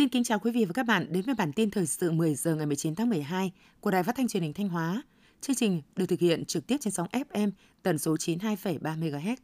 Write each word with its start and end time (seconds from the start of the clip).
Xin 0.00 0.08
kính 0.08 0.24
chào 0.24 0.38
quý 0.38 0.50
vị 0.50 0.64
và 0.64 0.72
các 0.72 0.86
bạn 0.86 1.06
đến 1.10 1.22
với 1.22 1.34
bản 1.34 1.52
tin 1.52 1.70
thời 1.70 1.86
sự 1.86 2.10
10 2.10 2.34
giờ 2.34 2.54
ngày 2.54 2.66
19 2.66 2.94
tháng 2.94 3.08
12 3.10 3.52
của 3.80 3.90
Đài 3.90 4.02
Phát 4.02 4.16
thanh 4.16 4.28
Truyền 4.28 4.42
hình 4.42 4.52
Thanh 4.52 4.68
Hóa. 4.68 5.02
Chương 5.40 5.56
trình 5.56 5.82
được 5.96 6.06
thực 6.06 6.20
hiện 6.20 6.44
trực 6.44 6.66
tiếp 6.66 6.76
trên 6.80 6.92
sóng 6.92 7.08
FM 7.12 7.50
tần 7.82 7.98
số 7.98 8.14
92,3 8.14 8.78
MHz. 8.80 9.36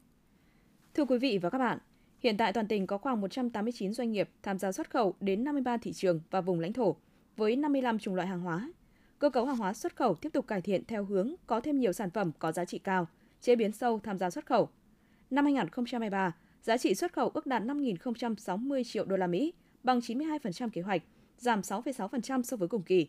Thưa 0.94 1.04
quý 1.04 1.18
vị 1.18 1.38
và 1.38 1.50
các 1.50 1.58
bạn, 1.58 1.78
hiện 2.20 2.36
tại 2.36 2.52
toàn 2.52 2.68
tỉnh 2.68 2.86
có 2.86 2.98
khoảng 2.98 3.20
189 3.20 3.92
doanh 3.92 4.12
nghiệp 4.12 4.30
tham 4.42 4.58
gia 4.58 4.72
xuất 4.72 4.90
khẩu 4.90 5.14
đến 5.20 5.44
53 5.44 5.76
thị 5.76 5.92
trường 5.92 6.20
và 6.30 6.40
vùng 6.40 6.60
lãnh 6.60 6.72
thổ 6.72 6.96
với 7.36 7.56
55 7.56 7.98
chủng 7.98 8.14
loại 8.14 8.28
hàng 8.28 8.40
hóa. 8.40 8.72
Cơ 9.18 9.30
cấu 9.30 9.46
hàng 9.46 9.56
hóa 9.56 9.74
xuất 9.74 9.96
khẩu 9.96 10.14
tiếp 10.14 10.32
tục 10.32 10.46
cải 10.46 10.62
thiện 10.62 10.84
theo 10.84 11.04
hướng 11.04 11.34
có 11.46 11.60
thêm 11.60 11.80
nhiều 11.80 11.92
sản 11.92 12.10
phẩm 12.10 12.32
có 12.38 12.52
giá 12.52 12.64
trị 12.64 12.78
cao, 12.78 13.08
chế 13.40 13.56
biến 13.56 13.72
sâu 13.72 14.00
tham 14.02 14.18
gia 14.18 14.30
xuất 14.30 14.46
khẩu. 14.46 14.68
Năm 15.30 15.44
2023, 15.44 16.32
giá 16.62 16.78
trị 16.78 16.94
xuất 16.94 17.12
khẩu 17.12 17.28
ước 17.28 17.46
đạt 17.46 17.62
5.060 17.62 18.84
triệu 18.84 19.04
đô 19.04 19.16
la 19.16 19.26
Mỹ, 19.26 19.52
bằng 19.86 19.98
92% 19.98 20.68
kế 20.70 20.80
hoạch, 20.80 21.02
giảm 21.38 21.60
6,6% 21.60 22.42
so 22.42 22.56
với 22.56 22.68
cùng 22.68 22.82
kỳ. 22.82 23.08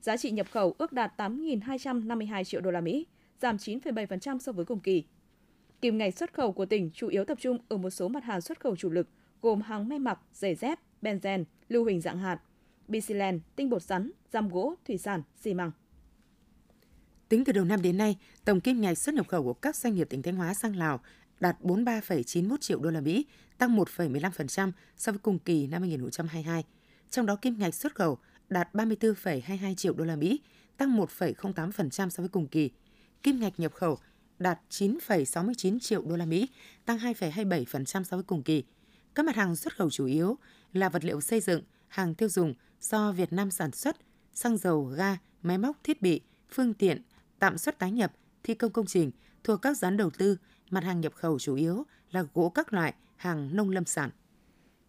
Giá 0.00 0.16
trị 0.16 0.30
nhập 0.30 0.46
khẩu 0.50 0.74
ước 0.78 0.92
đạt 0.92 1.20
8.252 1.20 2.44
triệu 2.44 2.60
đô 2.60 2.70
la 2.70 2.80
Mỹ, 2.80 3.06
giảm 3.40 3.56
9,7% 3.56 4.38
so 4.38 4.52
với 4.52 4.64
cùng 4.64 4.80
kỳ. 4.80 5.04
Kim 5.80 5.98
ngạch 5.98 6.16
xuất 6.16 6.34
khẩu 6.34 6.52
của 6.52 6.66
tỉnh 6.66 6.90
chủ 6.94 7.08
yếu 7.08 7.24
tập 7.24 7.38
trung 7.40 7.58
ở 7.68 7.76
một 7.76 7.90
số 7.90 8.08
mặt 8.08 8.24
hàng 8.24 8.40
xuất 8.40 8.60
khẩu 8.60 8.76
chủ 8.76 8.90
lực 8.90 9.08
gồm 9.42 9.60
hàng 9.60 9.88
may 9.88 9.98
mặc, 9.98 10.20
giày 10.32 10.54
dép, 10.54 10.78
benzen, 11.02 11.44
lưu 11.68 11.84
huỳnh 11.84 12.00
dạng 12.00 12.18
hạt, 12.18 12.40
bisilen, 12.88 13.40
tinh 13.56 13.70
bột 13.70 13.82
sắn, 13.82 14.10
giam 14.32 14.48
gỗ, 14.48 14.74
thủy 14.86 14.98
sản, 14.98 15.22
xi 15.36 15.54
măng. 15.54 15.70
Tính 17.28 17.44
từ 17.44 17.52
đầu 17.52 17.64
năm 17.64 17.82
đến 17.82 17.96
nay, 17.96 18.16
tổng 18.44 18.60
kim 18.60 18.80
ngạch 18.80 18.98
xuất 18.98 19.14
nhập 19.14 19.28
khẩu 19.28 19.44
của 19.44 19.54
các 19.54 19.76
doanh 19.76 19.94
nghiệp 19.94 20.06
tỉnh 20.10 20.22
Thanh 20.22 20.36
Hóa 20.36 20.54
sang 20.54 20.76
Lào 20.76 21.00
đạt 21.40 21.56
43,91 21.62 22.56
triệu 22.56 22.80
đô 22.80 22.90
la 22.90 23.00
Mỹ, 23.00 23.26
tăng 23.58 23.76
1,15% 23.76 24.72
so 24.96 25.12
với 25.12 25.18
cùng 25.18 25.38
kỳ 25.38 25.66
năm 25.66 25.82
2022. 25.82 26.64
Trong 27.10 27.26
đó 27.26 27.36
kim 27.36 27.58
ngạch 27.58 27.74
xuất 27.74 27.94
khẩu 27.94 28.18
đạt 28.48 28.74
34,22 28.74 29.74
triệu 29.74 29.94
đô 29.94 30.04
la 30.04 30.16
Mỹ, 30.16 30.40
tăng 30.76 30.98
1,08% 30.98 32.08
so 32.08 32.22
với 32.22 32.28
cùng 32.28 32.46
kỳ. 32.46 32.70
Kim 33.22 33.40
ngạch 33.40 33.60
nhập 33.60 33.74
khẩu 33.74 33.98
đạt 34.38 34.60
9,69 34.70 35.78
triệu 35.78 36.02
đô 36.02 36.16
la 36.16 36.26
Mỹ, 36.26 36.48
tăng 36.84 36.98
2,27% 36.98 37.84
so 37.84 38.16
với 38.16 38.22
cùng 38.22 38.42
kỳ. 38.42 38.64
Các 39.14 39.26
mặt 39.26 39.36
hàng 39.36 39.56
xuất 39.56 39.76
khẩu 39.76 39.90
chủ 39.90 40.06
yếu 40.06 40.38
là 40.72 40.88
vật 40.88 41.04
liệu 41.04 41.20
xây 41.20 41.40
dựng, 41.40 41.62
hàng 41.88 42.14
tiêu 42.14 42.28
dùng 42.28 42.54
do 42.80 43.12
Việt 43.12 43.32
Nam 43.32 43.50
sản 43.50 43.72
xuất, 43.72 43.96
xăng 44.32 44.56
dầu, 44.56 44.84
ga, 44.84 45.16
máy 45.42 45.58
móc, 45.58 45.76
thiết 45.84 46.02
bị, 46.02 46.20
phương 46.50 46.74
tiện, 46.74 47.02
tạm 47.38 47.58
xuất 47.58 47.78
tái 47.78 47.92
nhập, 47.92 48.12
thi 48.42 48.54
công 48.54 48.72
công 48.72 48.86
trình 48.86 49.10
thuộc 49.44 49.62
các 49.62 49.76
dự 49.76 49.86
án 49.86 49.96
đầu 49.96 50.10
tư, 50.10 50.36
mặt 50.70 50.84
hàng 50.84 51.00
nhập 51.00 51.12
khẩu 51.14 51.38
chủ 51.38 51.54
yếu 51.54 51.84
là 52.10 52.24
gỗ 52.34 52.48
các 52.48 52.72
loại, 52.72 52.94
hàng 53.16 53.56
nông 53.56 53.70
lâm 53.70 53.84
sản. 53.84 54.10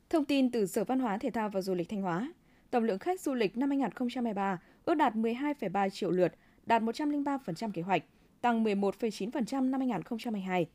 Thông 0.09 0.25
tin 0.25 0.51
từ 0.51 0.65
Sở 0.65 0.83
Văn 0.83 0.99
hóa 0.99 1.17
Thể 1.17 1.29
thao 1.29 1.49
và 1.49 1.61
Du 1.61 1.73
lịch 1.73 1.89
Thanh 1.89 2.01
Hóa, 2.01 2.33
tổng 2.71 2.83
lượng 2.83 2.99
khách 2.99 3.21
du 3.21 3.33
lịch 3.33 3.57
năm 3.57 3.69
2023 3.69 4.59
ước 4.85 4.95
đạt 4.95 5.15
12,3 5.15 5.89
triệu 5.89 6.11
lượt, 6.11 6.33
đạt 6.65 6.81
103% 6.81 7.71
kế 7.71 7.81
hoạch, 7.81 8.03
tăng 8.41 8.63
11,9% 8.63 9.69
năm 9.69 9.79
2022. 9.79 10.67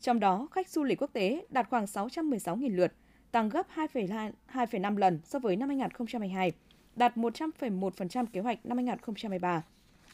Trong 0.00 0.20
đó, 0.20 0.48
khách 0.50 0.68
du 0.68 0.84
lịch 0.84 1.02
quốc 1.02 1.10
tế 1.12 1.46
đạt 1.50 1.68
khoảng 1.70 1.84
616.000 1.84 2.76
lượt, 2.76 2.92
tăng 3.30 3.48
gấp 3.48 3.66
2,5 3.74 4.96
lần 4.96 5.20
so 5.24 5.38
với 5.38 5.56
năm 5.56 5.68
2022, 5.68 6.52
đạt 6.96 7.16
100,1% 7.16 8.26
kế 8.32 8.40
hoạch 8.40 8.66
năm 8.66 8.78
2023. 8.78 9.62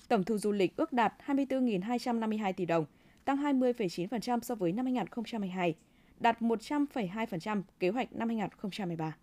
Tổng 0.08 0.24
thu 0.24 0.38
du 0.38 0.52
lịch 0.52 0.76
ước 0.76 0.92
đạt 0.92 1.14
24.252 1.26 2.52
tỷ 2.52 2.66
đồng, 2.66 2.84
tăng 3.24 3.42
20,9% 3.42 4.40
so 4.40 4.54
với 4.54 4.72
năm 4.72 4.86
2022, 4.86 5.74
đạt 6.20 6.40
100,2% 6.40 7.62
kế 7.80 7.88
hoạch 7.88 8.12
năm 8.12 8.28
2023. 8.28 9.16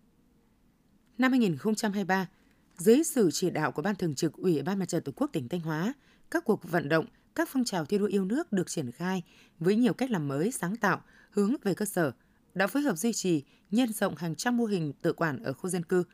Năm 1.18 1.30
2023, 1.32 2.28
dưới 2.76 3.02
sự 3.04 3.30
chỉ 3.32 3.50
đạo 3.50 3.72
của 3.72 3.82
Ban 3.82 3.94
Thường 3.94 4.14
trực 4.14 4.32
Ủy 4.32 4.62
ban 4.62 4.78
Mặt 4.78 4.88
trận 4.88 5.02
Tổ 5.02 5.12
quốc 5.16 5.30
tỉnh 5.32 5.48
Thanh 5.48 5.60
Hóa, 5.60 5.94
các 6.30 6.44
cuộc 6.44 6.70
vận 6.70 6.88
động, 6.88 7.06
các 7.34 7.48
phong 7.52 7.64
trào 7.64 7.84
thi 7.84 7.98
đua 7.98 8.06
yêu 8.06 8.24
nước 8.24 8.52
được 8.52 8.70
triển 8.70 8.90
khai 8.90 9.22
với 9.58 9.76
nhiều 9.76 9.94
cách 9.94 10.10
làm 10.10 10.28
mới, 10.28 10.52
sáng 10.52 10.76
tạo, 10.76 11.00
hướng 11.30 11.54
về 11.62 11.74
cơ 11.74 11.84
sở, 11.84 12.12
đã 12.54 12.66
phối 12.66 12.82
hợp 12.82 12.96
duy 12.96 13.12
trì, 13.12 13.42
nhân 13.70 13.92
rộng 13.92 14.16
hàng 14.16 14.34
trăm 14.34 14.56
mô 14.56 14.64
hình 14.64 14.92
tự 15.02 15.12
quản 15.12 15.42
ở 15.42 15.52
khu 15.52 15.70
dân 15.70 15.82
cư. 15.82 16.04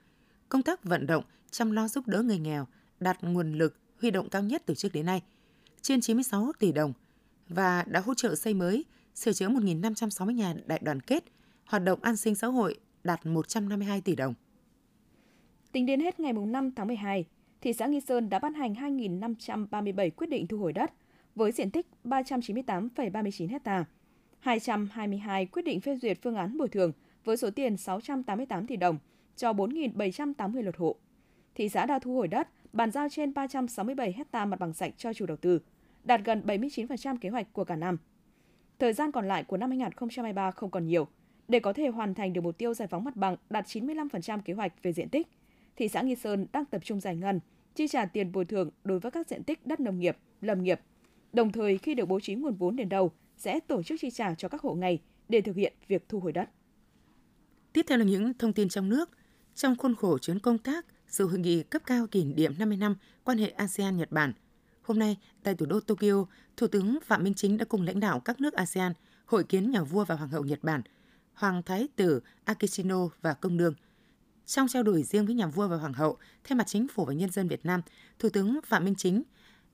Công 0.48 0.62
tác 0.62 0.84
vận 0.84 1.06
động, 1.06 1.24
chăm 1.50 1.70
lo 1.70 1.88
giúp 1.88 2.06
đỡ 2.06 2.22
người 2.22 2.38
nghèo, 2.38 2.66
đạt 3.00 3.22
nguồn 3.22 3.52
lực 3.52 3.76
huy 4.00 4.10
động 4.10 4.28
cao 4.28 4.42
nhất 4.42 4.62
từ 4.66 4.74
trước 4.74 4.92
đến 4.92 5.06
nay, 5.06 5.22
trên 5.82 6.00
96 6.00 6.52
tỷ 6.58 6.72
đồng 6.72 6.92
và 7.48 7.84
đã 7.86 8.00
hỗ 8.00 8.14
trợ 8.14 8.34
xây 8.34 8.54
mới, 8.54 8.84
sửa 9.14 9.32
chữa 9.32 9.48
1.560 9.48 10.30
nhà 10.30 10.54
đại 10.66 10.80
đoàn 10.82 11.00
kết, 11.00 11.24
hoạt 11.64 11.82
động 11.84 11.98
an 12.02 12.16
sinh 12.16 12.34
xã 12.34 12.46
hội 12.46 12.78
đạt 13.04 13.26
152 13.26 14.00
tỷ 14.00 14.16
đồng. 14.16 14.34
Tính 15.72 15.86
đến 15.86 16.00
hết 16.00 16.20
ngày 16.20 16.32
5 16.32 16.70
tháng 16.76 16.86
12, 16.86 17.24
thị 17.60 17.72
xã 17.72 17.86
Nghi 17.86 18.00
Sơn 18.00 18.28
đã 18.28 18.38
ban 18.38 18.54
hành 18.54 18.74
2.537 18.74 20.10
quyết 20.10 20.26
định 20.26 20.46
thu 20.46 20.58
hồi 20.58 20.72
đất 20.72 20.92
với 21.34 21.52
diện 21.52 21.70
tích 21.70 21.86
398,39 22.04 23.58
ha, 23.64 23.84
222 24.40 25.46
quyết 25.46 25.62
định 25.62 25.80
phê 25.80 25.96
duyệt 26.02 26.18
phương 26.22 26.36
án 26.36 26.58
bồi 26.58 26.68
thường 26.68 26.92
với 27.24 27.36
số 27.36 27.50
tiền 27.50 27.76
688 27.76 28.66
tỷ 28.66 28.76
đồng 28.76 28.98
cho 29.36 29.52
4.780 29.52 30.62
lượt 30.62 30.76
hộ. 30.76 30.96
Thị 31.54 31.68
xã 31.68 31.86
đã 31.86 31.98
thu 31.98 32.14
hồi 32.14 32.28
đất, 32.28 32.48
bàn 32.72 32.90
giao 32.90 33.08
trên 33.08 33.34
367 33.34 34.12
hecta 34.12 34.44
mặt 34.44 34.60
bằng 34.60 34.72
sạch 34.72 34.94
cho 34.96 35.12
chủ 35.12 35.26
đầu 35.26 35.36
tư, 35.36 35.60
đạt 36.04 36.20
gần 36.24 36.42
79% 36.46 37.16
kế 37.20 37.28
hoạch 37.28 37.52
của 37.52 37.64
cả 37.64 37.76
năm. 37.76 37.96
Thời 38.78 38.92
gian 38.92 39.12
còn 39.12 39.28
lại 39.28 39.44
của 39.44 39.56
năm 39.56 39.70
2023 39.70 40.50
không 40.50 40.70
còn 40.70 40.86
nhiều. 40.86 41.08
Để 41.48 41.60
có 41.60 41.72
thể 41.72 41.88
hoàn 41.88 42.14
thành 42.14 42.32
được 42.32 42.40
mục 42.40 42.58
tiêu 42.58 42.74
giải 42.74 42.88
phóng 42.88 43.04
mặt 43.04 43.16
bằng 43.16 43.36
đạt 43.50 43.66
95% 43.66 44.40
kế 44.40 44.52
hoạch 44.52 44.82
về 44.82 44.92
diện 44.92 45.08
tích, 45.08 45.26
thị 45.76 45.88
xã 45.88 46.02
Nghi 46.02 46.14
Sơn 46.14 46.46
đang 46.52 46.64
tập 46.64 46.80
trung 46.84 47.00
giải 47.00 47.16
ngân, 47.16 47.40
chi 47.74 47.88
trả 47.88 48.06
tiền 48.06 48.32
bồi 48.32 48.44
thường 48.44 48.70
đối 48.84 48.98
với 49.00 49.10
các 49.10 49.28
diện 49.28 49.42
tích 49.44 49.66
đất 49.66 49.80
nông 49.80 49.98
nghiệp, 49.98 50.16
lâm 50.40 50.62
nghiệp. 50.62 50.80
Đồng 51.32 51.52
thời 51.52 51.78
khi 51.78 51.94
được 51.94 52.06
bố 52.06 52.20
trí 52.20 52.34
nguồn 52.34 52.54
vốn 52.54 52.76
đến 52.76 52.88
đầu 52.88 53.12
sẽ 53.36 53.60
tổ 53.60 53.82
chức 53.82 54.00
chi 54.00 54.10
trả 54.10 54.34
cho 54.34 54.48
các 54.48 54.60
hộ 54.60 54.74
này 54.74 55.00
để 55.28 55.40
thực 55.40 55.56
hiện 55.56 55.72
việc 55.88 56.08
thu 56.08 56.20
hồi 56.20 56.32
đất. 56.32 56.48
Tiếp 57.72 57.84
theo 57.88 57.98
là 57.98 58.04
những 58.04 58.34
thông 58.34 58.52
tin 58.52 58.68
trong 58.68 58.88
nước. 58.88 59.10
Trong 59.54 59.76
khuôn 59.76 59.94
khổ 59.94 60.18
chuyến 60.18 60.38
công 60.38 60.58
tác, 60.58 60.86
sự 61.06 61.28
hội 61.28 61.38
nghị 61.38 61.62
cấp 61.62 61.82
cao 61.86 62.06
kỷ 62.06 62.24
niệm 62.24 62.52
50 62.58 62.76
năm 62.76 62.96
quan 63.24 63.38
hệ 63.38 63.52
ASEAN-Nhật 63.56 64.10
Bản– 64.10 64.32
Hôm 64.88 64.98
nay, 64.98 65.16
tại 65.42 65.54
thủ 65.54 65.66
đô 65.66 65.80
Tokyo, 65.80 66.24
Thủ 66.56 66.66
tướng 66.66 66.98
Phạm 67.04 67.24
Minh 67.24 67.34
Chính 67.34 67.56
đã 67.56 67.64
cùng 67.64 67.82
lãnh 67.82 68.00
đạo 68.00 68.20
các 68.20 68.40
nước 68.40 68.54
ASEAN 68.54 68.92
hội 69.26 69.44
kiến 69.44 69.70
nhà 69.70 69.82
vua 69.82 70.04
và 70.04 70.14
hoàng 70.14 70.30
hậu 70.30 70.44
Nhật 70.44 70.58
Bản, 70.62 70.82
Hoàng 71.34 71.62
Thái 71.62 71.88
tử 71.96 72.20
Akishino 72.44 73.08
và 73.22 73.34
công 73.34 73.56
nương. 73.56 73.74
Trong 74.46 74.68
trao 74.68 74.82
đổi 74.82 75.02
riêng 75.02 75.26
với 75.26 75.34
nhà 75.34 75.46
vua 75.46 75.68
và 75.68 75.76
hoàng 75.76 75.92
hậu, 75.92 76.16
thay 76.44 76.56
mặt 76.56 76.66
chính 76.66 76.88
phủ 76.88 77.04
và 77.04 77.12
nhân 77.12 77.30
dân 77.30 77.48
Việt 77.48 77.66
Nam, 77.66 77.80
Thủ 78.18 78.28
tướng 78.28 78.60
Phạm 78.66 78.84
Minh 78.84 78.94
Chính 78.98 79.22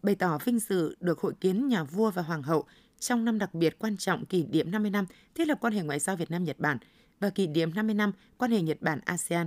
bày 0.03 0.15
tỏ 0.15 0.39
vinh 0.45 0.59
dự 0.59 0.97
được 1.01 1.21
hội 1.21 1.35
kiến 1.41 1.69
nhà 1.69 1.85
vua 1.85 2.11
và 2.11 2.23
hoàng 2.23 2.43
hậu 2.43 2.65
trong 2.99 3.25
năm 3.25 3.39
đặc 3.39 3.55
biệt 3.55 3.79
quan 3.79 3.97
trọng 3.97 4.27
kỷ 4.27 4.47
niệm 4.47 4.71
50 4.71 4.91
năm 4.91 5.07
thiết 5.35 5.49
lập 5.49 5.59
quan 5.61 5.73
hệ 5.73 5.83
ngoại 5.83 5.99
giao 5.99 6.17
Việt 6.17 6.31
Nam 6.31 6.45
Nhật 6.45 6.59
Bản 6.59 6.79
và 7.21 7.31
kỷ 7.31 7.47
niệm 7.47 7.75
50 7.75 7.95
năm 7.95 8.13
quan 8.39 8.51
hệ 8.51 8.63
Nhật 8.63 8.79
Bản 8.81 9.01
ASEAN. 9.05 9.47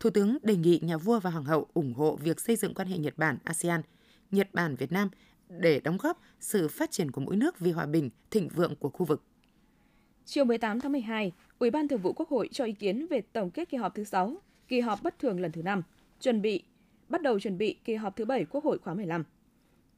Thủ 0.00 0.10
tướng 0.10 0.38
đề 0.42 0.56
nghị 0.56 0.80
nhà 0.82 0.96
vua 0.96 1.20
và 1.20 1.30
hoàng 1.30 1.44
hậu 1.44 1.66
ủng 1.74 1.94
hộ 1.94 2.16
việc 2.16 2.40
xây 2.40 2.56
dựng 2.56 2.74
quan 2.74 2.88
hệ 2.88 2.98
Nhật 2.98 3.18
Bản 3.18 3.38
ASEAN– 3.44 3.82
Nhật 4.32 4.48
Bản, 4.52 4.74
Việt 4.76 4.92
Nam 4.92 5.08
để 5.48 5.80
đóng 5.80 5.96
góp 5.96 6.20
sự 6.40 6.68
phát 6.68 6.90
triển 6.90 7.10
của 7.10 7.20
mỗi 7.20 7.36
nước 7.36 7.58
vì 7.58 7.72
hòa 7.72 7.86
bình, 7.86 8.10
thịnh 8.30 8.48
vượng 8.48 8.76
của 8.76 8.88
khu 8.88 9.06
vực. 9.06 9.22
Chiều 10.24 10.44
18 10.44 10.80
tháng 10.80 10.92
12, 10.92 11.32
Ủy 11.58 11.70
ban 11.70 11.88
Thường 11.88 12.00
vụ 12.00 12.12
Quốc 12.12 12.28
hội 12.28 12.48
cho 12.52 12.64
ý 12.64 12.72
kiến 12.72 13.06
về 13.10 13.20
tổng 13.20 13.50
kết 13.50 13.68
kỳ 13.68 13.76
họp 13.76 13.94
thứ 13.94 14.04
6, 14.04 14.36
kỳ 14.68 14.80
họp 14.80 15.02
bất 15.02 15.18
thường 15.18 15.40
lần 15.40 15.52
thứ 15.52 15.62
5, 15.62 15.82
chuẩn 16.20 16.42
bị 16.42 16.62
bắt 17.08 17.22
đầu 17.22 17.40
chuẩn 17.40 17.58
bị 17.58 17.76
kỳ 17.84 17.94
họp 17.94 18.16
thứ 18.16 18.24
7 18.24 18.44
Quốc 18.44 18.64
hội 18.64 18.78
khóa 18.78 18.94
15. 18.94 19.24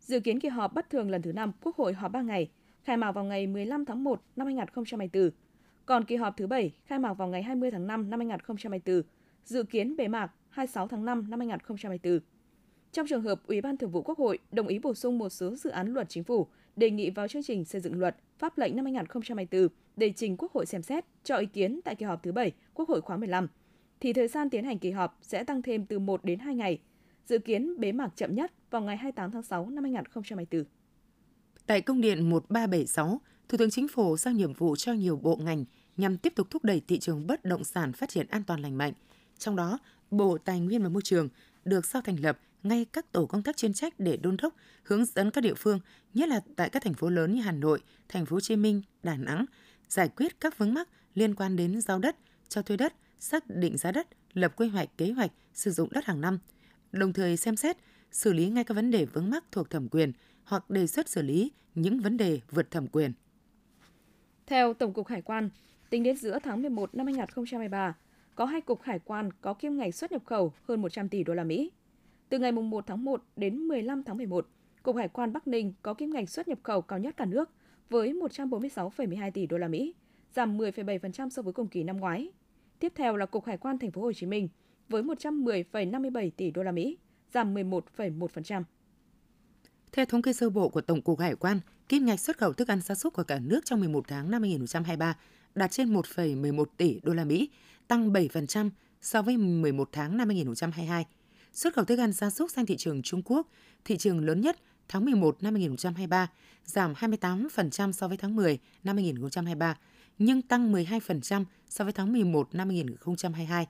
Dự 0.00 0.20
kiến 0.20 0.40
kỳ 0.40 0.48
họp 0.48 0.74
bất 0.74 0.90
thường 0.90 1.10
lần 1.10 1.22
thứ 1.22 1.32
5 1.32 1.52
Quốc 1.62 1.76
hội 1.76 1.92
họp 1.92 2.12
3 2.12 2.22
ngày, 2.22 2.50
khai 2.84 2.96
mạc 2.96 3.12
vào 3.12 3.24
ngày 3.24 3.46
15 3.46 3.84
tháng 3.84 4.04
1 4.04 4.22
năm 4.36 4.46
2024. 4.46 5.30
Còn 5.86 6.04
kỳ 6.04 6.16
họp 6.16 6.36
thứ 6.36 6.46
7 6.46 6.72
khai 6.86 6.98
mạc 6.98 7.12
vào 7.12 7.28
ngày 7.28 7.42
20 7.42 7.70
tháng 7.70 7.86
5 7.86 8.10
năm 8.10 8.20
2024, 8.20 9.02
dự 9.44 9.62
kiến 9.62 9.96
bế 9.96 10.08
mạc 10.08 10.32
26 10.48 10.88
tháng 10.88 11.04
5 11.04 11.30
năm 11.30 11.40
2024. 11.40 12.20
Trong 12.94 13.06
trường 13.06 13.22
hợp 13.22 13.46
Ủy 13.46 13.60
ban 13.60 13.76
Thường 13.76 13.90
vụ 13.90 14.02
Quốc 14.02 14.18
hội 14.18 14.38
đồng 14.52 14.66
ý 14.66 14.78
bổ 14.78 14.94
sung 14.94 15.18
một 15.18 15.28
số 15.28 15.56
dự 15.56 15.70
án 15.70 15.92
luật 15.92 16.08
chính 16.08 16.24
phủ 16.24 16.46
đề 16.76 16.90
nghị 16.90 17.10
vào 17.10 17.28
chương 17.28 17.42
trình 17.42 17.64
xây 17.64 17.80
dựng 17.80 17.98
luật 17.98 18.16
pháp 18.38 18.58
lệnh 18.58 18.76
năm 18.76 18.84
2024 18.84 19.68
để 19.96 20.12
trình 20.16 20.36
Quốc 20.36 20.52
hội 20.52 20.66
xem 20.66 20.82
xét 20.82 21.04
cho 21.24 21.36
ý 21.36 21.46
kiến 21.46 21.80
tại 21.84 21.94
kỳ 21.94 22.06
họp 22.06 22.22
thứ 22.22 22.32
7 22.32 22.52
Quốc 22.74 22.88
hội 22.88 23.00
khóa 23.00 23.16
15, 23.16 23.48
thì 24.00 24.12
thời 24.12 24.28
gian 24.28 24.50
tiến 24.50 24.64
hành 24.64 24.78
kỳ 24.78 24.90
họp 24.90 25.18
sẽ 25.22 25.44
tăng 25.44 25.62
thêm 25.62 25.86
từ 25.86 25.98
1 25.98 26.24
đến 26.24 26.38
2 26.38 26.54
ngày, 26.54 26.80
dự 27.26 27.38
kiến 27.38 27.80
bế 27.80 27.92
mạc 27.92 28.12
chậm 28.16 28.34
nhất 28.34 28.52
vào 28.70 28.82
ngày 28.82 28.96
28 28.96 29.30
tháng 29.30 29.42
6 29.42 29.70
năm 29.70 29.84
2024. 29.84 30.64
Tại 31.66 31.80
công 31.80 32.00
điện 32.00 32.30
1376, 32.30 33.20
Thủ 33.48 33.58
tướng 33.58 33.70
Chính 33.70 33.88
phủ 33.88 34.16
giao 34.16 34.34
nhiệm 34.34 34.52
vụ 34.52 34.76
cho 34.76 34.92
nhiều 34.92 35.16
bộ 35.16 35.36
ngành 35.36 35.64
nhằm 35.96 36.16
tiếp 36.16 36.32
tục 36.36 36.50
thúc 36.50 36.64
đẩy 36.64 36.82
thị 36.88 36.98
trường 36.98 37.26
bất 37.26 37.44
động 37.44 37.64
sản 37.64 37.92
phát 37.92 38.08
triển 38.08 38.26
an 38.30 38.42
toàn 38.46 38.60
lành 38.60 38.78
mạnh. 38.78 38.92
Trong 39.38 39.56
đó, 39.56 39.78
Bộ 40.10 40.38
Tài 40.38 40.60
nguyên 40.60 40.82
và 40.82 40.88
Môi 40.88 41.02
trường 41.02 41.28
được 41.64 41.86
giao 41.86 42.02
thành 42.02 42.16
lập 42.20 42.38
ngay 42.64 42.86
các 42.92 43.12
tổ 43.12 43.26
công 43.26 43.42
tác 43.42 43.56
chuyên 43.56 43.74
trách 43.74 43.94
để 43.98 44.16
đôn 44.16 44.36
đốc, 44.42 44.54
hướng 44.82 45.04
dẫn 45.04 45.30
các 45.30 45.40
địa 45.40 45.54
phương, 45.54 45.80
nhất 46.14 46.28
là 46.28 46.40
tại 46.56 46.70
các 46.70 46.82
thành 46.82 46.94
phố 46.94 47.08
lớn 47.08 47.34
như 47.34 47.40
Hà 47.40 47.52
Nội, 47.52 47.80
Thành 48.08 48.26
phố 48.26 48.36
Hồ 48.36 48.40
Chí 48.40 48.56
Minh, 48.56 48.82
Đà 49.02 49.16
Nẵng, 49.16 49.44
giải 49.88 50.08
quyết 50.08 50.40
các 50.40 50.58
vướng 50.58 50.74
mắc 50.74 50.88
liên 51.14 51.34
quan 51.34 51.56
đến 51.56 51.80
giao 51.80 51.98
đất, 51.98 52.16
cho 52.48 52.62
thuê 52.62 52.76
đất, 52.76 52.94
xác 53.18 53.44
định 53.48 53.76
giá 53.76 53.92
đất, 53.92 54.08
lập 54.32 54.52
quy 54.56 54.68
hoạch 54.68 54.98
kế 54.98 55.12
hoạch 55.12 55.30
sử 55.54 55.70
dụng 55.70 55.88
đất 55.92 56.04
hàng 56.04 56.20
năm, 56.20 56.38
đồng 56.92 57.12
thời 57.12 57.36
xem 57.36 57.56
xét 57.56 57.76
xử 58.10 58.32
lý 58.32 58.48
ngay 58.48 58.64
các 58.64 58.74
vấn 58.74 58.90
đề 58.90 59.04
vướng 59.04 59.30
mắc 59.30 59.44
thuộc 59.52 59.70
thẩm 59.70 59.88
quyền 59.88 60.12
hoặc 60.44 60.70
đề 60.70 60.86
xuất 60.86 61.08
xử 61.08 61.22
lý 61.22 61.52
những 61.74 62.00
vấn 62.00 62.16
đề 62.16 62.40
vượt 62.50 62.70
thẩm 62.70 62.86
quyền. 62.86 63.12
Theo 64.46 64.74
Tổng 64.74 64.92
cục 64.92 65.06
Hải 65.06 65.22
quan, 65.22 65.50
tính 65.90 66.02
đến 66.02 66.16
giữa 66.16 66.38
tháng 66.42 66.62
11 66.62 66.94
năm 66.94 67.06
2023, 67.06 67.94
có 68.34 68.44
hai 68.44 68.60
cục 68.60 68.82
hải 68.82 68.98
quan 68.98 69.30
có 69.40 69.54
kim 69.54 69.76
ngạch 69.76 69.94
xuất 69.94 70.12
nhập 70.12 70.22
khẩu 70.24 70.52
hơn 70.68 70.82
100 70.82 71.08
tỷ 71.08 71.24
đô 71.24 71.34
la 71.34 71.44
Mỹ. 71.44 71.70
Từ 72.28 72.38
ngày 72.38 72.52
1 72.52 72.86
tháng 72.86 73.04
1 73.04 73.22
đến 73.36 73.58
15 73.58 74.02
tháng 74.02 74.16
11, 74.16 74.48
Cục 74.82 74.96
Hải 74.96 75.08
quan 75.08 75.32
Bắc 75.32 75.46
Ninh 75.46 75.72
có 75.82 75.94
kim 75.94 76.10
ngạch 76.10 76.30
xuất 76.30 76.48
nhập 76.48 76.58
khẩu 76.62 76.82
cao 76.82 76.98
nhất 76.98 77.16
cả 77.16 77.24
nước 77.24 77.50
với 77.90 78.12
146,12 78.12 79.30
tỷ 79.30 79.46
đô 79.46 79.58
la 79.58 79.68
Mỹ, 79.68 79.94
giảm 80.34 80.58
10,7% 80.58 81.28
so 81.28 81.42
với 81.42 81.52
cùng 81.52 81.68
kỳ 81.68 81.82
năm 81.84 81.96
ngoái. 81.96 82.28
Tiếp 82.78 82.92
theo 82.94 83.16
là 83.16 83.26
Cục 83.26 83.44
Hải 83.44 83.56
quan 83.56 83.78
Thành 83.78 83.90
phố 83.90 84.02
Hồ 84.02 84.12
Chí 84.12 84.26
Minh 84.26 84.48
với 84.88 85.02
110,57 85.02 86.30
tỷ 86.36 86.50
đô 86.50 86.62
la 86.62 86.72
Mỹ, 86.72 86.98
giảm 87.32 87.54
11,1%. 87.54 88.62
Theo 89.92 90.06
thống 90.06 90.22
kê 90.22 90.32
sơ 90.32 90.50
bộ 90.50 90.68
của 90.68 90.80
Tổng 90.80 91.02
cục 91.02 91.20
Hải 91.20 91.34
quan, 91.34 91.60
kim 91.88 92.04
ngạch 92.04 92.20
xuất 92.20 92.38
khẩu 92.38 92.52
thức 92.52 92.68
ăn 92.68 92.80
gia 92.80 92.94
súc 92.94 93.14
của 93.14 93.24
cả 93.24 93.38
nước 93.38 93.60
trong 93.64 93.80
11 93.80 94.04
tháng 94.08 94.30
năm 94.30 94.42
2023 94.42 95.16
đạt 95.54 95.70
trên 95.70 95.94
1,11 95.94 96.64
tỷ 96.76 97.00
đô 97.02 97.14
la 97.14 97.24
Mỹ, 97.24 97.50
tăng 97.88 98.12
7% 98.12 98.70
so 99.02 99.22
với 99.22 99.36
11 99.36 99.88
tháng 99.92 100.16
năm 100.16 100.28
2022. 100.28 101.06
Xuất 101.54 101.74
khẩu 101.74 101.84
thức 101.84 101.98
ăn 101.98 102.12
gia 102.12 102.30
súc 102.30 102.50
sang 102.50 102.66
thị 102.66 102.76
trường 102.76 103.02
Trung 103.02 103.22
Quốc, 103.24 103.48
thị 103.84 103.96
trường 103.96 104.24
lớn 104.24 104.40
nhất 104.40 104.56
tháng 104.88 105.04
11 105.04 105.42
năm 105.42 105.54
2023, 105.54 106.30
giảm 106.64 106.92
28% 106.92 107.92
so 107.92 108.08
với 108.08 108.16
tháng 108.16 108.36
10 108.36 108.58
năm 108.84 108.96
2023, 108.96 109.78
nhưng 110.18 110.42
tăng 110.42 110.72
12% 110.72 111.44
so 111.68 111.84
với 111.84 111.92
tháng 111.92 112.12
11 112.12 112.54
năm 112.54 112.68
2022, 112.68 113.66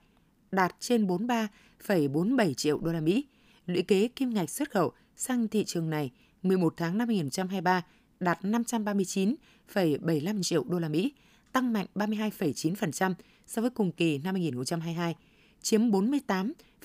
đạt 0.53 0.77
trên 0.81 1.07
43,47 1.07 2.55
triệu 2.55 2.79
đô 2.79 2.93
la 2.93 3.01
Mỹ. 3.01 3.27
Lũy 3.67 3.83
kế 3.83 4.09
kim 4.09 4.35
ngạch 4.35 4.51
xuất 4.51 4.71
khẩu 4.71 4.93
sang 5.17 5.49
thị 5.49 5.65
trường 5.65 5.91
này 5.91 6.11
11 6.43 6.75
tháng 6.77 6.99
năm 6.99 7.09
2023 7.09 7.85
đạt 8.21 8.39
539,75 8.43 10.43
triệu 10.43 10.65
đô 10.65 10.79
la 10.79 10.89
Mỹ, 10.89 11.13
tăng 11.53 11.73
mạnh 11.73 11.87
32,9% 11.95 13.15
so 13.47 13.63
với 13.63 13.71
cùng 13.71 13.93
kỳ 13.93 14.19
năm 14.19 14.35
2022, 14.35 15.15
chiếm 15.63 15.91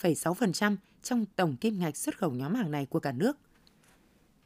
1,6% 0.01 0.75
trong 1.03 1.25
tổng 1.35 1.55
kim 1.55 1.79
ngạch 1.79 1.97
xuất 1.97 2.17
khẩu 2.17 2.31
nhóm 2.31 2.55
hàng 2.55 2.71
này 2.71 2.85
của 2.85 2.99
cả 2.99 3.11
nước. 3.11 3.37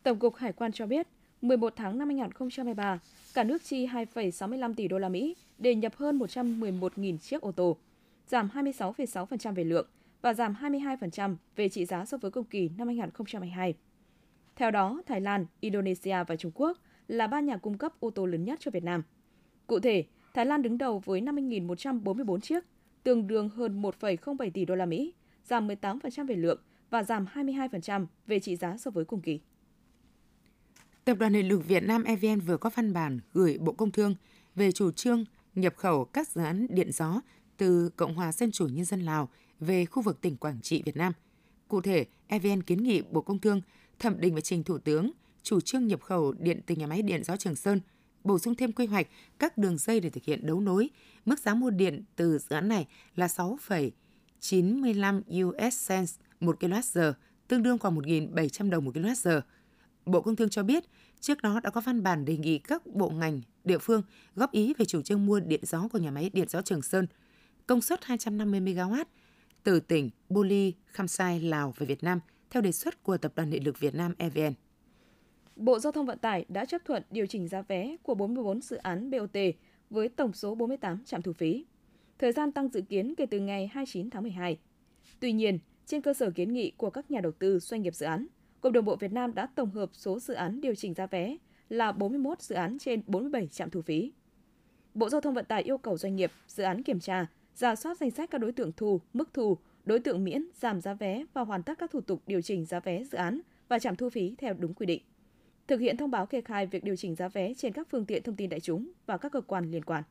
Tổng 0.03 0.19
cục 0.19 0.35
Hải 0.35 0.53
quan 0.53 0.71
cho 0.71 0.85
biết, 0.85 1.07
11 1.41 1.73
tháng 1.75 1.97
năm 1.97 2.07
2023, 2.07 2.99
cả 3.33 3.43
nước 3.43 3.63
chi 3.63 3.87
2,65 3.87 4.73
tỷ 4.73 4.87
đô 4.87 4.97
la 4.97 5.09
Mỹ 5.09 5.35
để 5.57 5.75
nhập 5.75 5.95
hơn 5.95 6.19
111.000 6.19 7.17
chiếc 7.17 7.41
ô 7.41 7.51
tô, 7.51 7.77
giảm 8.27 8.49
26,6% 8.53 9.53
về 9.53 9.63
lượng 9.63 9.87
và 10.21 10.33
giảm 10.33 10.55
22% 10.61 11.35
về 11.55 11.69
trị 11.69 11.85
giá 11.85 12.05
so 12.05 12.17
với 12.17 12.31
cùng 12.31 12.45
kỳ 12.45 12.69
năm 12.77 12.87
2022. 12.87 13.73
Theo 14.55 14.71
đó, 14.71 15.01
Thái 15.05 15.21
Lan, 15.21 15.45
Indonesia 15.59 16.23
và 16.27 16.35
Trung 16.35 16.51
Quốc 16.55 16.77
là 17.07 17.27
ba 17.27 17.39
nhà 17.39 17.57
cung 17.57 17.77
cấp 17.77 17.93
ô 17.99 18.09
tô 18.09 18.25
lớn 18.25 18.45
nhất 18.45 18.59
cho 18.61 18.71
Việt 18.71 18.83
Nam. 18.83 19.03
Cụ 19.67 19.79
thể, 19.79 20.03
Thái 20.33 20.45
Lan 20.45 20.61
đứng 20.61 20.77
đầu 20.77 20.99
với 21.05 21.21
50.144 21.21 22.39
chiếc, 22.39 22.63
tương 23.03 23.27
đương 23.27 23.49
hơn 23.49 23.81
1,07 23.81 24.51
tỷ 24.53 24.65
đô 24.65 24.75
la 24.75 24.85
Mỹ, 24.85 25.13
giảm 25.43 25.67
18% 25.67 26.27
về 26.27 26.35
lượng 26.35 26.61
và 26.89 27.03
giảm 27.03 27.25
22% 27.33 28.05
về 28.27 28.39
trị 28.39 28.55
giá 28.55 28.77
so 28.77 28.91
với 28.91 29.05
cùng 29.05 29.21
kỳ. 29.21 29.39
Tập 31.05 31.17
đoàn 31.19 31.33
Điện 31.33 31.47
lực 31.47 31.67
Việt 31.67 31.83
Nam 31.83 32.03
EVN 32.03 32.39
vừa 32.39 32.57
có 32.57 32.69
văn 32.75 32.93
bản 32.93 33.19
gửi 33.33 33.57
Bộ 33.57 33.71
Công 33.71 33.91
Thương 33.91 34.15
về 34.55 34.71
chủ 34.71 34.91
trương 34.91 35.25
nhập 35.55 35.73
khẩu 35.77 36.05
các 36.05 36.27
dự 36.27 36.41
án 36.41 36.67
điện 36.69 36.91
gió 36.91 37.21
từ 37.57 37.89
Cộng 37.89 38.15
hòa 38.15 38.31
Dân 38.31 38.51
chủ 38.51 38.67
Nhân 38.67 38.85
dân 38.85 39.01
Lào 39.01 39.29
về 39.59 39.85
khu 39.85 40.03
vực 40.03 40.21
tỉnh 40.21 40.37
Quảng 40.37 40.61
Trị, 40.61 40.81
Việt 40.85 40.97
Nam. 40.97 41.13
Cụ 41.67 41.81
thể, 41.81 42.05
EVN 42.27 42.63
kiến 42.63 42.83
nghị 42.83 43.01
Bộ 43.01 43.21
Công 43.21 43.39
Thương 43.39 43.61
thẩm 43.99 44.19
định 44.19 44.35
và 44.35 44.41
trình 44.41 44.63
Thủ 44.63 44.77
tướng 44.77 45.11
chủ 45.43 45.61
trương 45.61 45.87
nhập 45.87 46.01
khẩu 46.01 46.31
điện 46.31 46.61
từ 46.65 46.75
nhà 46.75 46.87
máy 46.87 47.01
điện 47.01 47.23
gió 47.23 47.37
Trường 47.37 47.55
Sơn, 47.55 47.79
bổ 48.23 48.39
sung 48.39 48.55
thêm 48.55 48.71
quy 48.71 48.85
hoạch 48.85 49.07
các 49.39 49.57
đường 49.57 49.77
dây 49.77 49.99
để 49.99 50.09
thực 50.09 50.23
hiện 50.23 50.45
đấu 50.45 50.59
nối. 50.59 50.89
Mức 51.25 51.39
giá 51.39 51.53
mua 51.53 51.69
điện 51.69 52.03
từ 52.15 52.37
dự 52.37 52.55
án 52.55 52.67
này 52.67 52.87
là 53.15 53.27
6,95 54.43 55.21
US 55.45 55.89
cents 55.89 56.19
một 56.39 56.59
kWh, 56.59 57.13
tương 57.47 57.63
đương 57.63 57.77
khoảng 57.77 57.95
1.700 57.95 58.69
đồng 58.69 58.85
một 58.85 58.95
kWh. 58.95 59.41
Bộ 60.05 60.21
Công 60.21 60.35
Thương 60.35 60.49
cho 60.49 60.63
biết, 60.63 60.83
trước 61.19 61.41
đó 61.41 61.59
đã 61.63 61.69
có 61.69 61.81
văn 61.81 62.03
bản 62.03 62.25
đề 62.25 62.37
nghị 62.37 62.59
các 62.59 62.85
bộ 62.85 63.09
ngành, 63.09 63.41
địa 63.63 63.77
phương 63.77 64.01
góp 64.35 64.51
ý 64.51 64.73
về 64.77 64.85
chủ 64.85 65.01
trương 65.01 65.25
mua 65.25 65.39
điện 65.39 65.59
gió 65.63 65.87
của 65.91 65.97
nhà 65.97 66.11
máy 66.11 66.29
điện 66.33 66.47
gió 66.49 66.61
Trường 66.61 66.81
Sơn, 66.81 67.07
công 67.67 67.81
suất 67.81 68.05
250 68.05 68.59
MW 68.59 69.05
từ 69.63 69.79
tỉnh 69.79 70.09
Boli, 70.29 70.73
Khamsai, 70.85 71.39
Lào 71.39 71.73
về 71.77 71.85
Việt 71.85 72.03
Nam 72.03 72.19
theo 72.49 72.61
đề 72.61 72.71
xuất 72.71 73.03
của 73.03 73.17
Tập 73.17 73.33
đoàn 73.35 73.49
Điện 73.49 73.65
lực 73.65 73.79
Việt 73.79 73.95
Nam 73.95 74.13
EVN. 74.17 74.53
Bộ 75.55 75.79
Giao 75.79 75.91
thông 75.91 76.05
Vận 76.05 76.19
tải 76.19 76.45
đã 76.49 76.65
chấp 76.65 76.81
thuận 76.85 77.03
điều 77.11 77.25
chỉnh 77.25 77.47
giá 77.47 77.61
vé 77.61 77.95
của 78.03 78.15
44 78.15 78.61
dự 78.61 78.75
án 78.75 79.11
BOT 79.11 79.37
với 79.89 80.09
tổng 80.09 80.33
số 80.33 80.55
48 80.55 81.03
trạm 81.05 81.21
thu 81.21 81.33
phí. 81.33 81.65
Thời 82.23 82.31
gian 82.31 82.51
tăng 82.51 82.69
dự 82.69 82.81
kiến 82.81 83.13
kể 83.17 83.25
từ 83.25 83.39
ngày 83.39 83.69
29 83.73 84.09
tháng 84.09 84.23
12. 84.23 84.57
Tuy 85.19 85.31
nhiên, 85.31 85.59
trên 85.85 86.01
cơ 86.01 86.13
sở 86.13 86.31
kiến 86.31 86.53
nghị 86.53 86.71
của 86.77 86.89
các 86.89 87.11
nhà 87.11 87.21
đầu 87.21 87.31
tư 87.31 87.59
doanh 87.59 87.81
nghiệp 87.81 87.95
dự 87.95 88.05
án, 88.05 88.27
Cục 88.61 88.73
Đường 88.73 88.85
bộ 88.85 88.95
Việt 88.95 89.11
Nam 89.11 89.35
đã 89.35 89.47
tổng 89.55 89.71
hợp 89.71 89.89
số 89.93 90.19
dự 90.19 90.33
án 90.33 90.61
điều 90.61 90.75
chỉnh 90.75 90.93
giá 90.93 91.05
vé 91.05 91.37
là 91.69 91.91
41 91.91 92.41
dự 92.41 92.55
án 92.55 92.77
trên 92.79 93.01
47 93.07 93.47
trạm 93.47 93.69
thu 93.69 93.81
phí. 93.81 94.11
Bộ 94.93 95.09
Giao 95.09 95.21
thông 95.21 95.33
Vận 95.33 95.45
tải 95.45 95.63
yêu 95.63 95.77
cầu 95.77 95.97
doanh 95.97 96.15
nghiệp, 96.15 96.31
dự 96.47 96.63
án 96.63 96.83
kiểm 96.83 96.99
tra, 96.99 97.25
giả 97.55 97.75
soát 97.75 97.97
danh 97.97 98.11
sách 98.11 98.31
các 98.31 98.37
đối 98.37 98.51
tượng 98.51 98.71
thu, 98.77 99.01
mức 99.13 99.29
thu, 99.33 99.57
đối 99.85 99.99
tượng 99.99 100.23
miễn, 100.23 100.45
giảm 100.55 100.81
giá 100.81 100.93
vé 100.93 101.25
và 101.33 101.41
hoàn 101.41 101.63
tất 101.63 101.79
các 101.79 101.91
thủ 101.91 102.01
tục 102.01 102.21
điều 102.27 102.41
chỉnh 102.41 102.65
giá 102.65 102.79
vé 102.79 103.03
dự 103.03 103.17
án 103.17 103.41
và 103.67 103.79
trạm 103.79 103.95
thu 103.95 104.09
phí 104.09 104.35
theo 104.37 104.53
đúng 104.53 104.73
quy 104.73 104.85
định. 104.85 105.01
Thực 105.67 105.79
hiện 105.79 105.97
thông 105.97 106.11
báo 106.11 106.25
kê 106.25 106.41
khai 106.41 106.65
việc 106.65 106.83
điều 106.83 106.95
chỉnh 106.95 107.15
giá 107.15 107.27
vé 107.27 107.53
trên 107.53 107.73
các 107.73 107.87
phương 107.89 108.05
tiện 108.05 108.23
thông 108.23 108.35
tin 108.35 108.49
đại 108.49 108.59
chúng 108.59 108.91
và 109.05 109.17
các 109.17 109.31
cơ 109.31 109.41
quan 109.41 109.71
liên 109.71 109.83
quan. 109.83 110.03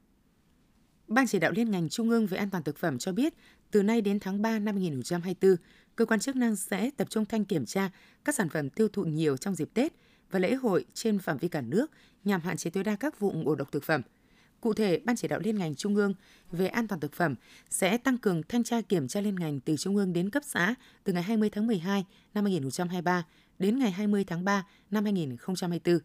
Ban 1.15 1.27
chỉ 1.27 1.39
đạo 1.39 1.53
liên 1.53 1.71
ngành 1.71 1.89
Trung 1.89 2.11
ương 2.11 2.27
về 2.27 2.39
an 2.39 2.51
toàn 2.51 2.63
thực 2.63 2.79
phẩm 2.79 2.99
cho 2.99 3.13
biết, 3.13 3.35
từ 3.71 3.83
nay 3.83 4.01
đến 4.01 4.21
tháng 4.21 4.43
3 4.43 4.59
năm 4.59 4.75
2024, 4.75 5.57
cơ 5.97 6.05
quan 6.05 6.21
chức 6.21 6.37
năng 6.37 6.57
sẽ 6.57 6.91
tập 6.97 7.11
trung 7.11 7.25
thanh 7.25 7.45
kiểm 7.45 7.67
tra 7.67 7.91
các 8.25 8.35
sản 8.35 8.49
phẩm 8.49 8.71
tiêu 8.71 8.89
thụ 8.89 9.05
nhiều 9.05 9.37
trong 9.37 9.55
dịp 9.55 9.69
Tết 9.75 9.93
và 10.31 10.39
lễ 10.39 10.55
hội 10.55 10.85
trên 10.95 11.19
phạm 11.19 11.39
vi 11.39 11.49
cả 11.49 11.61
nước 11.61 11.91
nhằm 12.25 12.41
hạn 12.41 12.57
chế 12.57 12.71
tối 12.71 12.85
đa 12.85 12.97
các 12.97 13.21
vụ 13.21 13.33
ngộ 13.33 13.55
độc 13.55 13.73
thực 13.73 13.85
phẩm. 13.85 14.03
Cụ 14.61 14.75
thể, 14.75 15.01
Ban 15.05 15.17
chỉ 15.17 15.29
đạo 15.29 15.41
liên 15.43 15.59
ngành 15.59 15.75
Trung 15.75 15.97
ương 15.97 16.15
về 16.53 16.67
an 16.67 16.89
toàn 16.89 17.01
thực 17.01 17.13
phẩm 17.13 17.35
sẽ 17.71 17.99
tăng 17.99 18.19
cường 18.19 18.43
thanh 18.49 18.65
tra 18.65 18.81
kiểm 18.81 19.09
tra 19.09 19.21
liên 19.21 19.35
ngành 19.35 19.61
từ 19.61 19.77
Trung 19.77 19.97
ương 19.97 20.13
đến 20.13 20.31
cấp 20.31 20.43
xã 20.47 20.75
từ 21.05 21.13
ngày 21.13 21.23
20 21.23 21.51
tháng 21.51 21.67
12 21.67 22.05
năm 22.35 22.45
2023 22.45 23.27
đến 23.59 23.79
ngày 23.79 23.91
20 23.91 24.25
tháng 24.25 24.45
3 24.45 24.67
năm 24.91 25.05
2024. 25.05 25.99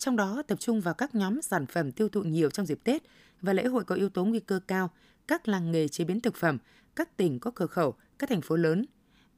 Trong 0.00 0.16
đó 0.16 0.42
tập 0.46 0.60
trung 0.60 0.80
vào 0.80 0.94
các 0.94 1.14
nhóm 1.14 1.42
sản 1.42 1.66
phẩm 1.66 1.92
tiêu 1.92 2.08
thụ 2.08 2.22
nhiều 2.22 2.50
trong 2.50 2.66
dịp 2.66 2.78
Tết 2.84 3.02
và 3.42 3.52
lễ 3.52 3.64
hội 3.64 3.84
có 3.84 3.94
yếu 3.94 4.08
tố 4.08 4.24
nguy 4.24 4.40
cơ 4.40 4.60
cao, 4.66 4.90
các 5.28 5.48
làng 5.48 5.72
nghề 5.72 5.88
chế 5.88 6.04
biến 6.04 6.20
thực 6.20 6.36
phẩm, 6.36 6.58
các 6.96 7.16
tỉnh 7.16 7.38
có 7.38 7.50
cửa 7.54 7.66
khẩu, 7.66 7.94
các 8.18 8.28
thành 8.28 8.40
phố 8.40 8.56
lớn. 8.56 8.84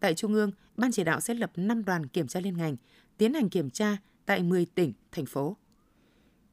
Tại 0.00 0.14
Trung 0.14 0.34
ương, 0.34 0.50
Ban 0.76 0.92
chỉ 0.92 1.04
đạo 1.04 1.20
sẽ 1.20 1.34
lập 1.34 1.50
5 1.56 1.84
đoàn 1.84 2.06
kiểm 2.06 2.26
tra 2.26 2.40
liên 2.40 2.56
ngành, 2.56 2.76
tiến 3.18 3.34
hành 3.34 3.48
kiểm 3.48 3.70
tra 3.70 3.96
tại 4.26 4.42
10 4.42 4.66
tỉnh, 4.66 4.92
thành 5.12 5.26
phố. 5.26 5.56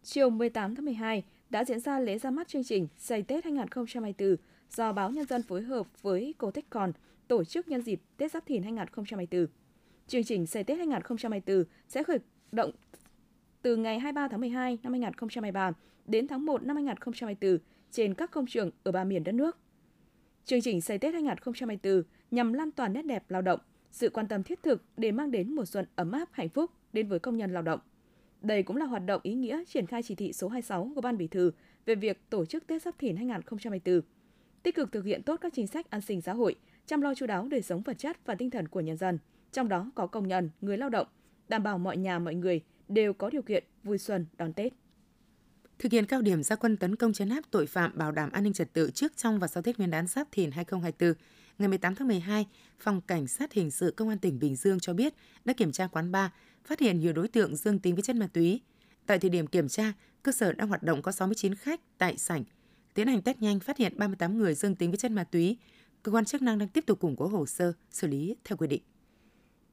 Chiều 0.03 0.29
18 0.29 0.75
tháng 0.75 0.85
12 0.85 1.23
đã 1.49 1.65
diễn 1.65 1.79
ra 1.79 1.99
lễ 1.99 2.19
ra 2.19 2.31
mắt 2.31 2.47
chương 2.47 2.63
trình 2.63 2.87
giày 2.97 3.23
Tết 3.23 3.43
2024 3.43 4.35
do 4.75 4.93
Báo 4.93 5.11
Nhân 5.11 5.25
dân 5.25 5.43
phối 5.43 5.61
hợp 5.61 5.87
với 6.01 6.33
Cotechcon 6.37 6.91
tổ 7.27 7.43
chức 7.43 7.67
nhân 7.67 7.81
dịp 7.81 8.01
Tết 8.17 8.31
Giáp 8.31 8.45
Thìn 8.45 8.63
2024. 8.63 9.47
Chương 10.07 10.23
trình 10.23 10.45
giày 10.45 10.63
Tết 10.63 10.77
2024 10.77 11.63
sẽ 11.87 12.03
khởi 12.03 12.19
động 12.51 12.71
từ 13.61 13.75
ngày 13.75 13.99
23 13.99 14.27
tháng 14.27 14.39
12 14.39 14.77
năm 14.83 14.93
2023 14.93 15.71
đến 16.05 16.27
tháng 16.27 16.45
1 16.45 16.63
năm 16.63 16.75
2024 16.75 17.57
trên 17.91 18.13
các 18.13 18.31
công 18.31 18.45
trường 18.45 18.71
ở 18.83 18.91
ba 18.91 19.03
miền 19.03 19.23
đất 19.23 19.31
nước. 19.31 19.57
Chương 20.45 20.61
trình 20.61 20.81
Xây 20.81 20.97
Tết 20.97 21.13
2024 21.13 22.03
nhằm 22.31 22.53
lan 22.53 22.71
tỏa 22.71 22.87
nét 22.87 23.01
đẹp 23.01 23.23
lao 23.29 23.41
động, 23.41 23.59
sự 23.91 24.09
quan 24.09 24.27
tâm 24.27 24.43
thiết 24.43 24.63
thực 24.63 24.83
để 24.97 25.11
mang 25.11 25.31
đến 25.31 25.55
mùa 25.55 25.65
xuân 25.65 25.85
ấm 25.95 26.11
áp 26.11 26.29
hạnh 26.31 26.49
phúc 26.49 26.71
đến 26.93 27.07
với 27.07 27.19
công 27.19 27.37
nhân 27.37 27.53
lao 27.53 27.63
động. 27.63 27.79
Đây 28.41 28.63
cũng 28.63 28.77
là 28.77 28.85
hoạt 28.85 29.05
động 29.05 29.21
ý 29.23 29.33
nghĩa 29.33 29.63
triển 29.67 29.85
khai 29.85 30.03
chỉ 30.03 30.15
thị 30.15 30.33
số 30.33 30.47
26 30.47 30.91
của 30.95 31.01
Ban 31.01 31.17
Bí 31.17 31.27
thư 31.27 31.51
về 31.85 31.95
việc 31.95 32.29
tổ 32.29 32.45
chức 32.45 32.67
Tết 32.67 32.81
Giáp 32.81 32.99
Thìn 32.99 33.15
2024, 33.15 34.01
tích 34.63 34.75
cực 34.75 34.91
thực 34.91 35.05
hiện 35.05 35.23
tốt 35.23 35.35
các 35.41 35.53
chính 35.53 35.67
sách 35.67 35.89
an 35.89 36.01
sinh 36.01 36.21
xã 36.21 36.33
hội, 36.33 36.55
chăm 36.85 37.01
lo 37.01 37.15
chú 37.15 37.25
đáo 37.25 37.47
đời 37.47 37.61
sống 37.61 37.81
vật 37.81 37.97
chất 37.97 38.17
và 38.25 38.35
tinh 38.35 38.49
thần 38.49 38.67
của 38.67 38.81
nhân 38.81 38.97
dân, 38.97 39.19
trong 39.51 39.69
đó 39.69 39.91
có 39.95 40.07
công 40.07 40.27
nhân, 40.27 40.49
người 40.61 40.77
lao 40.77 40.89
động, 40.89 41.07
đảm 41.47 41.63
bảo 41.63 41.77
mọi 41.77 41.97
nhà 41.97 42.19
mọi 42.19 42.35
người 42.35 42.61
đều 42.89 43.13
có 43.13 43.29
điều 43.29 43.41
kiện 43.41 43.63
vui 43.83 43.97
xuân 43.97 44.25
đón 44.37 44.53
Tết. 44.53 44.73
Thực 45.79 45.91
hiện 45.91 46.05
cao 46.05 46.21
điểm 46.21 46.43
gia 46.43 46.55
quân 46.55 46.77
tấn 46.77 46.95
công 46.95 47.13
chấn 47.13 47.29
áp 47.29 47.41
tội 47.51 47.67
phạm 47.67 47.97
bảo 47.97 48.11
đảm 48.11 48.31
an 48.31 48.43
ninh 48.43 48.53
trật 48.53 48.73
tự 48.73 48.91
trước 48.91 49.17
trong 49.17 49.39
và 49.39 49.47
sau 49.47 49.63
Tết 49.63 49.77
Nguyên 49.77 49.91
đán 49.91 50.07
Giáp 50.07 50.27
Thìn 50.31 50.51
2024, 50.51 51.13
ngày 51.59 51.67
18 51.67 51.95
tháng 51.95 52.07
12, 52.07 52.47
Phòng 52.79 53.01
Cảnh 53.01 53.27
sát 53.27 53.53
Hình 53.53 53.71
sự 53.71 53.93
Công 53.97 54.09
an 54.09 54.17
tỉnh 54.17 54.39
Bình 54.39 54.55
Dương 54.55 54.79
cho 54.79 54.93
biết 54.93 55.13
đã 55.45 55.53
kiểm 55.53 55.71
tra 55.71 55.87
quán 55.87 56.11
bar, 56.11 56.31
phát 56.65 56.79
hiện 56.79 56.99
nhiều 56.99 57.13
đối 57.13 57.27
tượng 57.27 57.55
dương 57.55 57.79
tính 57.79 57.95
với 57.95 58.01
chất 58.01 58.15
ma 58.15 58.27
túy. 58.33 58.61
Tại 59.05 59.19
thời 59.19 59.29
điểm 59.29 59.47
kiểm 59.47 59.67
tra, 59.67 59.93
cơ 60.23 60.31
sở 60.31 60.53
đang 60.53 60.67
hoạt 60.67 60.83
động 60.83 61.01
có 61.01 61.11
69 61.11 61.55
khách 61.55 61.81
tại 61.97 62.17
sảnh. 62.17 62.43
Tiến 62.93 63.07
hành 63.07 63.21
test 63.21 63.37
nhanh 63.37 63.59
phát 63.59 63.77
hiện 63.77 63.93
38 63.97 64.37
người 64.37 64.55
dương 64.55 64.75
tính 64.75 64.91
với 64.91 64.97
chất 64.97 65.11
ma 65.11 65.23
túy, 65.23 65.57
Cơ 66.03 66.11
quan 66.11 66.25
chức 66.25 66.41
năng 66.41 66.57
đang 66.57 66.69
tiếp 66.69 66.85
tục 66.85 66.99
củng 66.99 67.15
cố 67.15 67.27
hồ 67.27 67.45
sơ, 67.45 67.73
xử 67.91 68.07
lý 68.07 68.35
theo 68.43 68.57
quy 68.57 68.67
định. 68.67 68.81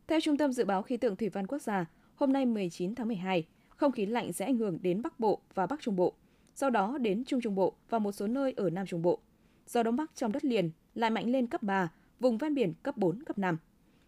Theo 0.06 0.20
Trung 0.20 0.38
tâm 0.38 0.52
Dự 0.52 0.64
báo 0.64 0.82
Khí 0.82 0.96
tượng 0.96 1.16
Thủy 1.16 1.28
văn 1.28 1.46
Quốc 1.46 1.62
gia, 1.62 1.86
hôm 2.16 2.32
nay 2.32 2.46
19 2.46 2.94
tháng 2.94 3.08
12, 3.08 3.46
không 3.68 3.92
khí 3.92 4.06
lạnh 4.06 4.32
sẽ 4.32 4.44
ảnh 4.44 4.56
hưởng 4.56 4.78
đến 4.82 5.02
Bắc 5.02 5.20
Bộ 5.20 5.40
và 5.54 5.66
Bắc 5.66 5.80
Trung 5.80 5.96
Bộ, 5.96 6.12
sau 6.54 6.70
đó 6.70 6.98
đến 6.98 7.24
Trung 7.24 7.40
Trung 7.40 7.54
Bộ 7.54 7.74
và 7.88 7.98
một 7.98 8.12
số 8.12 8.26
nơi 8.26 8.52
ở 8.56 8.70
Nam 8.70 8.86
Trung 8.86 9.02
Bộ. 9.02 9.18
Gió 9.66 9.82
Đông 9.82 9.96
Bắc 9.96 10.14
trong 10.14 10.32
đất 10.32 10.44
liền 10.44 10.70
lại 10.94 11.10
mạnh 11.10 11.30
lên 11.30 11.46
cấp 11.46 11.62
3, 11.62 11.92
vùng 12.20 12.38
ven 12.38 12.54
biển 12.54 12.74
cấp 12.82 12.96
4, 12.96 13.22
cấp 13.22 13.38
5. 13.38 13.58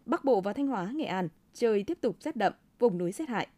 Bắc 0.06 0.24
Bộ 0.24 0.40
và 0.40 0.52
Thanh 0.52 0.66
Hóa, 0.66 0.90
Nghệ 0.94 1.04
An, 1.04 1.28
trời 1.54 1.84
tiếp 1.84 1.98
tục 2.00 2.16
rét 2.20 2.36
đậm, 2.36 2.52
vùng 2.78 2.98
núi 2.98 3.12
rét 3.12 3.28
hại. 3.28 3.48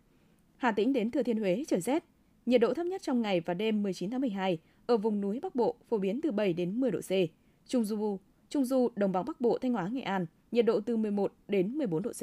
Hà 0.56 0.72
Tĩnh 0.72 0.92
đến 0.92 1.10
Thừa 1.10 1.22
Thiên 1.22 1.38
Huế 1.38 1.64
trời 1.68 1.80
rét. 1.80 2.04
Nhiệt 2.46 2.60
độ 2.60 2.74
thấp 2.74 2.86
nhất 2.86 3.02
trong 3.02 3.22
ngày 3.22 3.40
và 3.40 3.54
đêm 3.54 3.82
19 3.82 4.10
tháng 4.10 4.20
12 4.20 4.58
ở 4.86 4.96
vùng 4.96 5.20
núi 5.20 5.40
Bắc 5.40 5.54
Bộ 5.54 5.76
phổ 5.88 5.98
biến 5.98 6.20
từ 6.20 6.32
7 6.32 6.52
đến 6.52 6.80
10 6.80 6.90
độ 6.90 7.00
C. 7.00 7.12
Trung 7.66 7.84
du, 7.84 8.18
Trung 8.48 8.64
du, 8.64 8.88
đồng 8.96 9.12
bằng 9.12 9.24
Bắc 9.26 9.40
Bộ, 9.40 9.58
Thanh 9.58 9.72
Hóa, 9.72 9.88
Nghệ 9.88 10.00
An, 10.00 10.26
nhiệt 10.52 10.66
độ 10.66 10.80
từ 10.80 10.96
11 10.96 11.32
đến 11.48 11.78
14 11.78 12.02
độ 12.02 12.10
C. 12.12 12.22